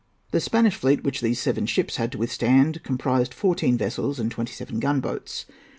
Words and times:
The 0.31 0.39
Spanish 0.39 0.73
fleet, 0.77 1.03
which 1.03 1.21
these 1.21 1.39
seven 1.39 1.67
ships 1.67 1.97
had 1.97 2.11
to 2.13 2.17
withstand, 2.17 2.81
comprised 2.81 3.35
fourteen 3.35 3.77
vessels 3.77 4.17
and 4.19 4.31
twenty 4.31 4.51
seven 4.53 4.79
gunboats. 4.79 5.45